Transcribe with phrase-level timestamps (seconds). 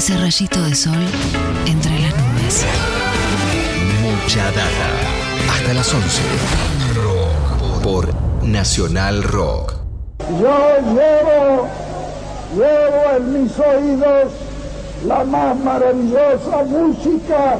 [0.00, 0.96] ese rayito de sol
[1.66, 2.64] entre las nubes.
[4.00, 4.88] Mucha data.
[5.52, 6.22] Hasta las 11.
[7.82, 8.08] Por
[8.42, 9.74] Nacional Rock.
[10.40, 11.68] Yo llevo,
[12.56, 14.32] llevo en mis oídos
[15.06, 17.58] la más maravillosa música.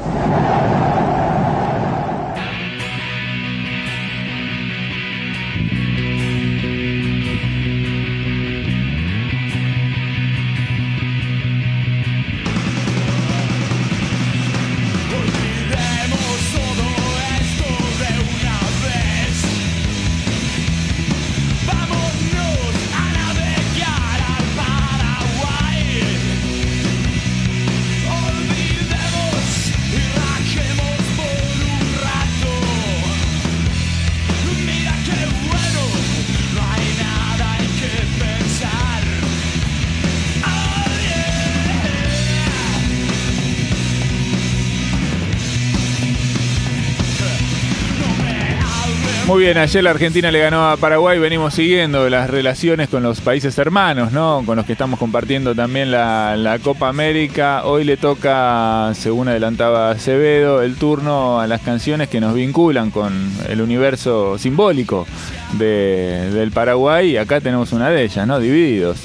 [49.31, 53.21] Muy bien, ayer la Argentina le ganó a Paraguay, venimos siguiendo las relaciones con los
[53.21, 54.43] países hermanos, ¿no?
[54.45, 57.63] Con los que estamos compartiendo también la, Copa América.
[57.63, 63.31] Hoy le toca, según adelantaba Acevedo, el turno a las canciones que nos vinculan con
[63.47, 65.07] el universo simbólico
[65.53, 67.11] de- del Paraguay.
[67.11, 68.37] Y acá tenemos una de ellas, ¿no?
[68.37, 68.97] Divididos.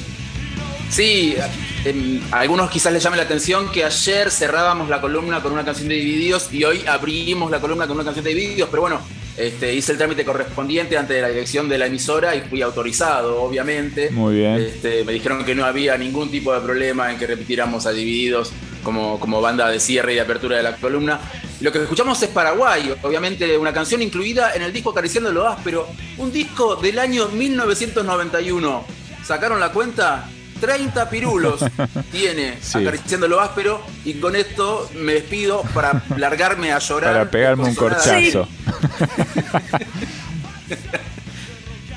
[0.91, 1.37] Sí,
[1.85, 5.65] em, a algunos quizás les llame la atención que ayer cerrábamos la columna con una
[5.65, 9.01] canción de Divididos y hoy abrimos la columna con una canción de Divididos, pero bueno,
[9.37, 14.11] este, hice el trámite correspondiente ante la dirección de la emisora y fui autorizado, obviamente.
[14.11, 14.55] Muy bien.
[14.55, 18.53] Este, me dijeron que no había ningún tipo de problema en que repitiéramos a Divididos
[18.83, 21.21] como, como banda de cierre y de apertura de la columna.
[21.61, 25.89] Lo que escuchamos es Paraguay, obviamente una canción incluida en el disco Acariciando lo Áspero,
[26.19, 28.85] un disco del año 1991.
[29.25, 30.29] ¿Sacaron la cuenta?
[30.61, 31.65] 30 pirulos
[32.13, 32.79] tiene Sí.
[32.79, 37.13] Acariciando lo Áspero y con esto me despido para largarme a llorar.
[37.13, 38.49] Para pegarme un corchazo.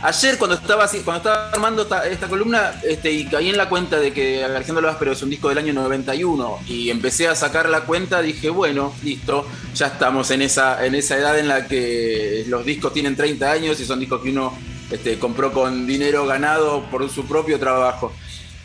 [0.01, 4.13] Ayer cuando estaba cuando estaba armando esta, columna este, y caí en la cuenta de
[4.13, 8.21] que Alejandro Áspero es un disco del año 91 y empecé a sacar la cuenta,
[8.21, 12.93] dije, bueno, listo, ya estamos en esa, en esa edad en la que los discos
[12.93, 14.57] tienen 30 años y son discos que uno
[14.89, 18.13] este, compró con dinero ganado por su propio trabajo.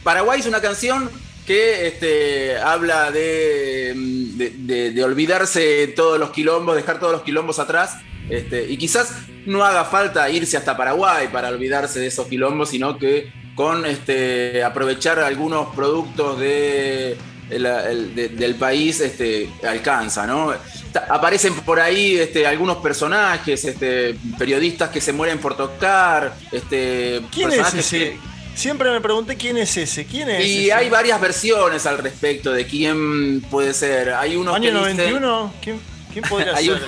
[0.05, 1.11] Paraguay es una canción
[1.45, 7.97] que este, habla de- de- de olvidarse todos los quilombos, dejar todos los quilombos atrás.
[8.31, 9.13] Este, y quizás
[9.47, 14.63] no haga falta irse hasta Paraguay para olvidarse de esos quilombos, sino que con este,
[14.65, 17.17] aprovechar algunos productos de,
[17.51, 20.27] el- el- de- del país este, alcanza.
[21.09, 26.35] Aparecen por ahí este, algunos personajes, este, periodistas que se mueren por tocar.
[26.53, 27.99] Este, ¿Quién es ese?
[27.99, 28.19] que-
[28.57, 30.05] Siempre me pregunté quién es ese.
[30.07, 30.73] ¿Quién es y ese?
[30.73, 34.11] hay varias versiones al respecto de quién puede ser.
[34.15, 35.55] Hay unos ¿Año que dicen- 91?
[35.61, 35.81] ¿Quién,
[36.13, 36.83] quién podría ser?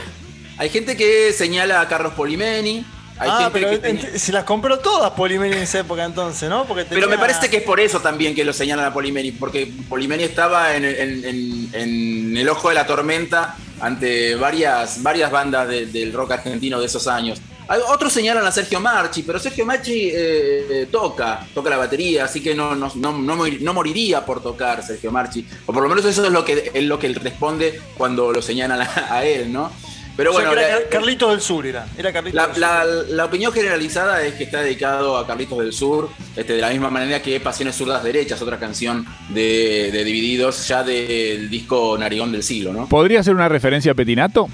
[0.59, 2.85] Hay gente que señala a Carlos Polimeni.
[3.19, 6.51] Hay ah, gente pero que tenía- se las compró todas Polimeni en esa época entonces,
[6.51, 6.67] ¿no?
[6.67, 9.73] Porque pero me parece que es por eso también que lo señalan a Polimeni, porque
[9.89, 15.67] Polimeni estaba en, en- en- en el ojo de la tormenta ante varias, varias bandas
[15.69, 17.41] de- del rock argentino de esos años.
[17.89, 22.55] Otros señalan a Sergio Marchi, pero Sergio Marchi eh, toca, toca la batería, así que
[22.55, 25.45] no, no, no, no mor- no moriría por tocar Sergio Marchi.
[25.65, 28.41] O por lo menos eso es lo que, es lo que él responde cuando lo
[28.43, 29.73] señalan a, a él, ¿no?
[30.17, 31.87] Pero O sea, bueno, que era la- Car- Carlitos del Sur era.
[31.99, 32.61] Era Carlitos la, del Sur.
[32.61, 36.71] la- la opinión generalizada es que está dedicado a Carlitos del Sur, este, de la
[36.71, 42.33] misma manera que Pasiones Zurdas Derechas, otra canción de, de Divididos, ya del disco Narigón
[42.33, 42.89] del Siglo, ¿no?
[42.89, 44.49] ¿Podría ser una referencia a Petinato?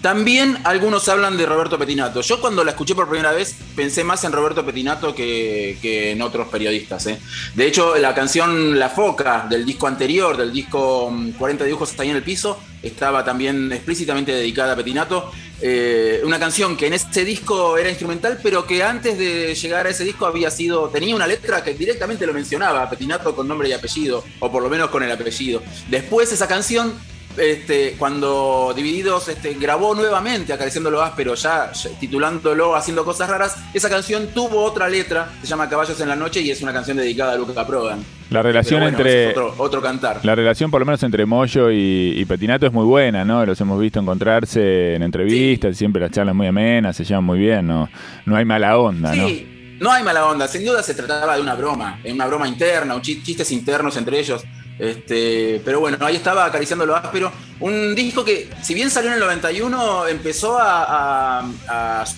[0.00, 2.20] También algunos hablan de Roberto Petinato.
[2.20, 5.76] Yo cuando la escuché por primera vez pensé más en Roberto Petinato que,
[6.12, 7.06] en otros periodistas.
[7.06, 7.18] ¿eh?
[7.54, 12.04] De hecho, la canción La Foca del disco anterior, del disco mm, 40 dibujos hasta
[12.04, 15.32] ahí en el piso, estaba también explícitamente dedicada a Petinato.
[15.60, 19.90] Eh, una canción que en ese disco era instrumental, pero que antes de llegar a
[19.90, 20.88] ese disco había sido.
[20.88, 24.68] tenía una letra que directamente lo mencionaba, Petinato con nombre y apellido, o por lo
[24.68, 25.60] menos con el apellido.
[25.88, 26.94] Después esa canción
[27.38, 33.56] este, cuando Divididos este, grabó nuevamente Acariciando lo áspero, ya, ya titulándolo Haciendo cosas raras,
[33.72, 36.96] esa canción tuvo otra letra, se llama Caballos en la noche y es una canción
[36.96, 38.04] dedicada a Luca Prodan.
[38.30, 39.28] La relación bueno, entre.
[39.28, 40.20] otro, otro cantar.
[40.22, 43.44] La relación, por lo menos entre Moyo y, y Petinato, es muy buena, ¿no?
[43.46, 47.66] Los hemos visto encontrarse en entrevistas, siempre las charlas muy amenas, se llevan muy bien,
[47.66, 47.88] ¿no?
[48.26, 49.26] No hay mala onda, ¿no?
[49.26, 52.94] Sí, no hay mala onda, sin duda se trataba de una broma, una broma interna,
[52.94, 54.44] un chistes internos entre ellos.
[54.78, 57.32] Este, pero bueno, ahí estaba acariciando lo áspero.
[57.60, 61.44] Un disco que, si bien salió en el 91, empezó a,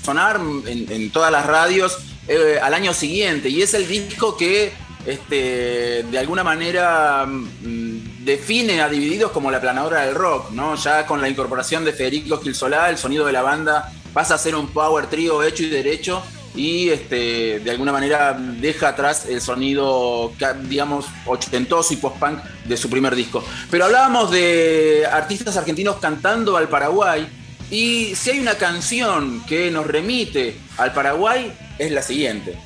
[0.02, 1.98] sonar en, en todas las radios
[2.28, 3.48] eh, al año siguiente.
[3.48, 4.72] Y es el disco que
[5.06, 10.76] este, de alguna manera mm, define a Divididos como la planadora del rock, ¿no?
[10.76, 14.54] Ya con la incorporación de Federico Gilsolá, el sonido de la banda pasa a ser
[14.54, 16.22] un power trío hecho y derecho
[16.55, 20.32] y este, de alguna manera deja atrás el sonido,
[20.69, 23.44] digamos, ochentoso y post-punk de su primer disco.
[23.70, 27.29] Pero hablábamos de artistas argentinos cantando al Paraguay
[27.70, 32.58] y si hay una canción que nos remite al Paraguay es la siguiente.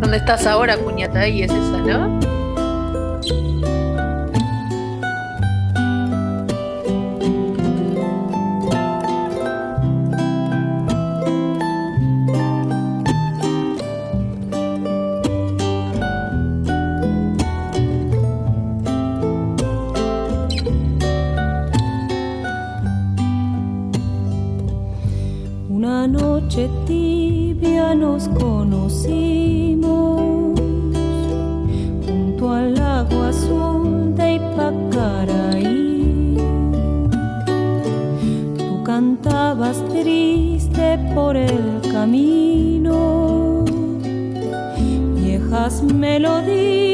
[0.00, 1.26] ¿Dónde estás ahora, cuñata?
[1.28, 2.20] Y es esa, ¿no?
[28.00, 30.22] nos conocimos
[32.06, 36.34] junto al lago azul de Ipacaraí.
[38.56, 43.64] Tú cantabas triste por el camino,
[45.14, 46.89] viejas melodías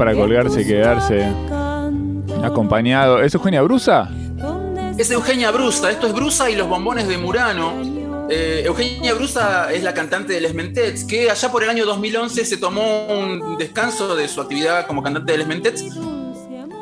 [0.00, 1.26] para colgarse y quedarse
[2.42, 3.22] acompañado.
[3.22, 4.10] ¿Es Eugenia Brusa?
[4.96, 7.74] Es Eugenia Brusa, esto es Brusa y los bombones de Murano.
[8.30, 12.44] Eh, Eugenia Brusa es la cantante de Les Mentets, que allá por el año 2011
[12.44, 15.84] se tomó un descanso de su actividad como cantante de Les Mentets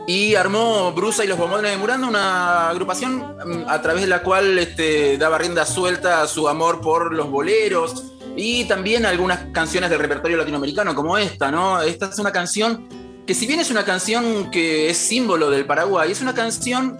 [0.08, 4.22] y armó Brusa y los bombones de Murano, una agrupación mm, a través de la
[4.22, 9.90] cual este, daba rienda suelta a su amor por los boleros y también algunas canciones
[9.90, 11.82] del repertorio latinoamericano como esta, ¿no?
[11.82, 12.88] Esta es una canción
[13.26, 16.96] que si bien es una canción que es símbolo del Paraguay, es una canción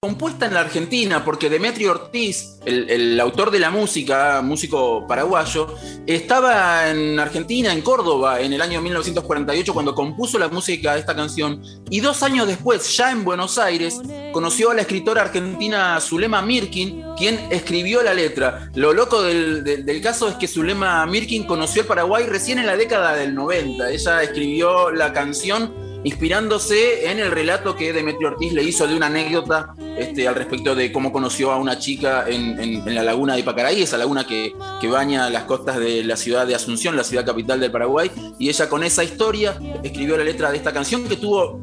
[0.00, 5.74] compuesta en la Argentina, porque Demetrio Ortiz, el, autor de la música, músico paraguayo,
[6.06, 11.14] estaba en Argentina, en Córdoba, en el año 1948, cuando compuso la música de esta
[11.14, 14.00] canción, y dos años después, ya en Buenos Aires,
[14.32, 18.70] conoció a la escritora argentina Zulema Mirkin, quien escribió la letra.
[18.74, 22.76] Lo loco del, del caso es que Zulema Mirkin conoció el Paraguay recién en la
[22.76, 23.90] década del 90.
[23.90, 29.06] Ella escribió la canción inspirándose en el relato que Demetrio Ortiz le hizo de una
[29.06, 33.82] anécdota este, al respecto de cómo conoció a una chica en, la laguna de Pacaraí,
[33.82, 37.60] esa laguna que, que, baña las costas de la ciudad de Asunción, la ciudad capital
[37.60, 41.60] del Paraguay, y ella con esa historia escribió la letra de esta canción que tuvo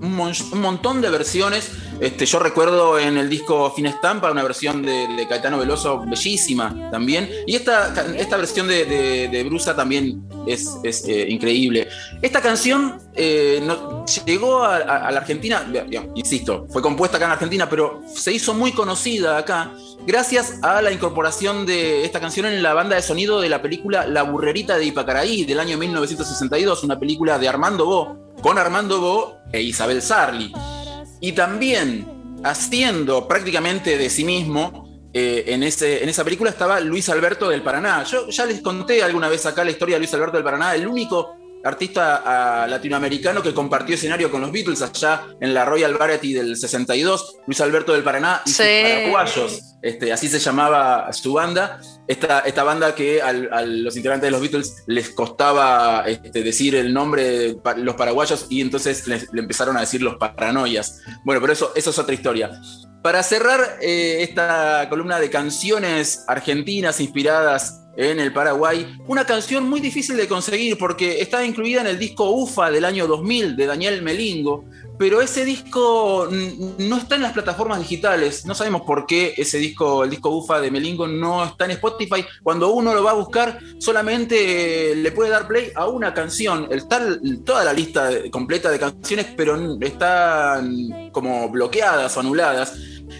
[0.00, 1.70] un, montón de versiones.
[2.00, 7.28] Este, yo recuerdo en el disco Finestampa una versión de, Caetano Veloso bellísima también.
[7.46, 11.88] Y esta, esta versión de, Brusa también es, eh, increíble.
[12.20, 13.66] Esta canción eh,
[14.26, 15.66] llegó a, la Argentina,
[16.14, 19.72] insisto, fue compuesta acá en Argentina, pero se hizo muy conocida acá
[20.06, 24.06] gracias a la incorporación de esta canción en la banda de sonido de la película
[24.06, 29.38] La Burrerita de Ipacaraí del año 1962, una película de Armando Bo con Armando Bo
[29.52, 30.52] e Isabel Sarli.
[31.20, 37.08] Y también haciendo prácticamente de sí mismo, eh, en, ese, en esa película estaba Luis
[37.08, 38.04] Alberto del Paraná.
[38.04, 40.86] Yo ya les conté alguna vez acá la historia de Luis Alberto del Paraná, el
[40.86, 41.35] único
[41.66, 47.36] artista latinoamericano que compartió escenario con los Beatles allá en la Royal Variety del 62,
[47.46, 51.80] Luis Alberto del Paraná y sus paraguayos, este, así se llamaba su banda.
[52.08, 56.94] Esta, esta banda que a los integrantes de los Beatles les costaba este, decir el
[56.94, 61.02] nombre de los paraguayos y entonces le empezaron a decir los paranoias.
[61.24, 62.60] Bueno, pero eso, eso es otra historia.
[63.02, 69.80] Para cerrar eh, esta columna de canciones argentinas inspiradas en el Paraguay, una canción muy
[69.80, 74.02] difícil de conseguir porque está incluida en el disco UFA del año 2000 de Daniel
[74.02, 74.64] Melingo,
[74.98, 76.28] pero ese disco
[76.78, 78.46] no está en las plataformas digitales.
[78.46, 82.24] No sabemos por qué ese disco, el disco UFA de Melingo, no está en Spotify.
[82.42, 86.68] Cuando uno lo va a buscar, solamente le puede dar play a una canción.
[86.70, 87.00] Está
[87.44, 92.74] toda la lista completa de canciones, pero están como bloqueadas o anuladas.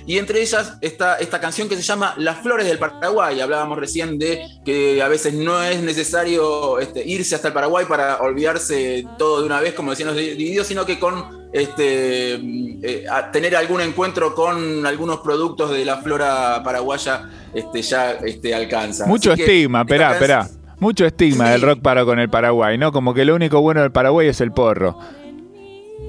[0.06, 3.40] Y entre ellas está esta canción que se llama Las Flores del Paraguay.
[3.40, 8.18] Hablábamos recién de que a veces no es necesario este, irse hasta el Paraguay para
[8.18, 13.56] olvidarse todo de una vez, como decían los divididos, sino que con este, eh, tener
[13.56, 19.06] algún encuentro con algunos productos de la flora paraguaya este, ya este, alcanza.
[19.06, 20.48] Mucho estigma, esperá, esperá.
[20.78, 22.92] Mucho estigma del rock para con el Paraguay, ¿no?
[22.92, 24.98] Como que lo único bueno del Paraguay es el porro.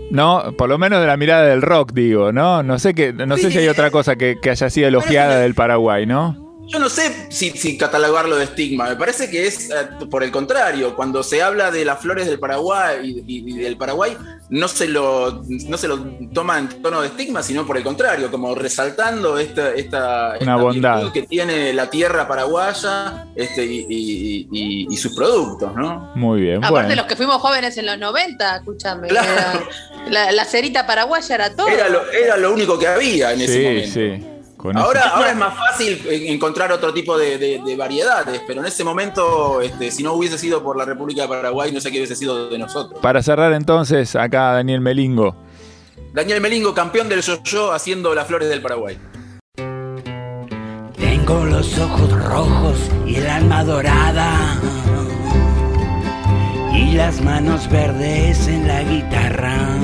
[0.10, 2.64] No, por lo menos de la mirada del rock, digo, ¿no?
[2.64, 5.54] No sé que, no sé si hay otra cosa que, que haya sido elogiada del
[5.54, 6.47] Paraguay, ¿no?
[6.68, 10.96] Yo no sé si, catalogarlo de estigma, me parece que es eh, por el contrario,
[10.96, 14.18] cuando se habla de las flores del Paraguay y, del Paraguay,
[14.50, 15.98] no se, lo, no se lo
[16.34, 21.24] toma en tono de estigma, sino por el contrario, como resaltando esta, esta, bondad que
[21.24, 26.12] tiene la tierra paraguaya este, y, sus productos, ¿no?
[26.16, 26.66] Muy bien.
[26.66, 31.68] Aparte los que fuimos jóvenes en los 90, escúchame, la, cerita paraguaya era todo.
[31.68, 33.94] Era lo, era lo único que había en ese momento.
[33.94, 34.37] Sí.
[34.76, 39.92] Ahora, ahora, es más fácil encontrar otro tipo de, variedades, pero en ese momento, este,
[39.92, 42.58] si no hubiese sido por la República de Paraguay, no sé qué hubiese sido de
[42.58, 43.00] nosotros.
[43.02, 45.36] Para cerrar entonces, acá Daniel Melingo.
[46.14, 48.98] Daniel Melingo, campeón del yo-yo haciendo las flores del Paraguay.
[50.98, 54.60] Tengo los ojos rojos y el alma dorada
[56.74, 59.78] y las manos verdes en la guitarra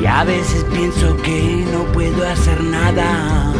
[0.00, 3.52] y a veces pienso que no puedo hacer nada.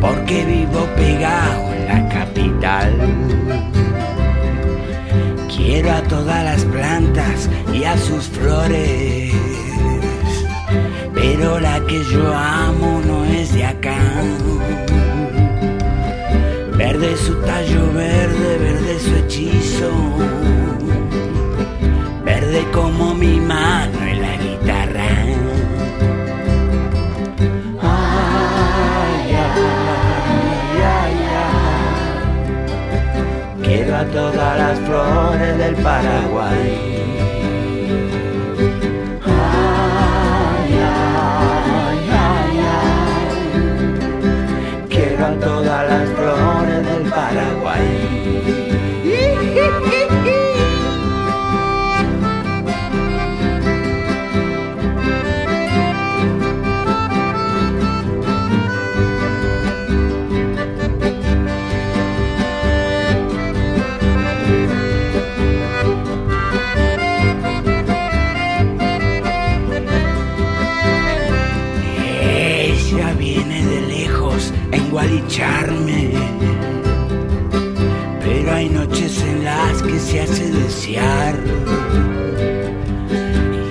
[0.00, 2.92] Porque vivo pegado en la capital.
[5.54, 9.32] Quiero a todas las plantas y a sus flores.
[11.14, 13.98] Pero la que yo amo no es de acá.
[16.76, 19.90] Verde su tallo verde, verde su hechizo.
[22.24, 24.07] Verde como mi mano
[34.12, 36.97] todas las flores del Paraguay.
[78.20, 81.34] Pero hay noches en las que se hace desear.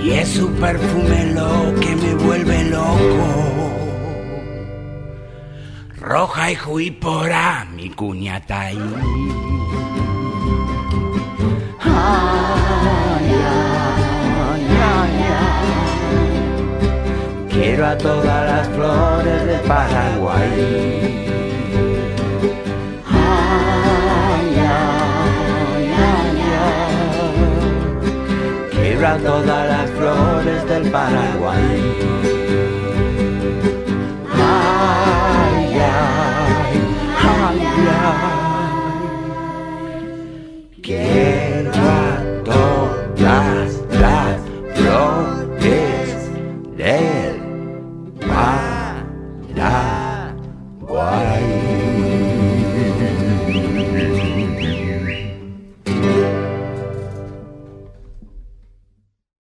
[0.02, 3.72] Y es su perfume lo que me vuelve loco.
[6.00, 8.94] Roja y juipora, mi cuñata ahí.
[17.50, 21.17] Quiero a todas las flores de Paraguay.
[29.04, 32.17] A todas las flores del Paraguay.